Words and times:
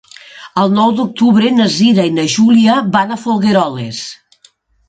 El 0.61 0.71
nou 0.77 0.93
d'octubre 0.99 1.51
na 1.59 1.69
Cira 1.75 2.07
i 2.11 2.15
na 2.15 2.25
Júlia 2.37 2.81
van 2.97 3.15
a 3.15 3.19
Folgueroles. 3.27 4.05